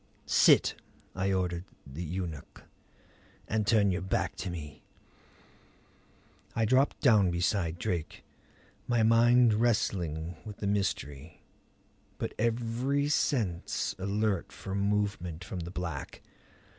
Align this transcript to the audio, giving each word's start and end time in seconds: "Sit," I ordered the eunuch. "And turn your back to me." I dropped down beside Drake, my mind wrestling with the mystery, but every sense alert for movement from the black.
"Sit," 0.25 0.73
I 1.13 1.31
ordered 1.31 1.63
the 1.85 2.01
eunuch. 2.01 2.63
"And 3.47 3.67
turn 3.67 3.91
your 3.91 4.01
back 4.01 4.35
to 4.37 4.49
me." 4.49 4.81
I 6.55 6.65
dropped 6.65 7.01
down 7.01 7.29
beside 7.29 7.77
Drake, 7.77 8.23
my 8.87 9.03
mind 9.03 9.53
wrestling 9.53 10.37
with 10.43 10.57
the 10.57 10.65
mystery, 10.65 11.43
but 12.17 12.33
every 12.39 13.09
sense 13.09 13.93
alert 13.99 14.51
for 14.51 14.73
movement 14.73 15.43
from 15.43 15.59
the 15.59 15.69
black. 15.69 16.23